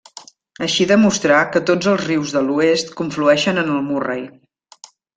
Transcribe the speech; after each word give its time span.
Així 0.67 0.87
demostrà 0.91 1.41
que 1.57 1.61
tots 1.71 1.91
els 1.93 2.03
rius 2.07 2.35
de 2.39 2.43
l'oest 2.49 2.93
conflueixen 3.03 3.65
en 3.67 3.71
el 3.79 3.89
Murray. 3.93 4.29